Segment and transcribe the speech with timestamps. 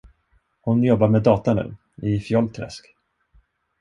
[0.61, 2.95] Hon jobbar med data nu, i Fjollträsk.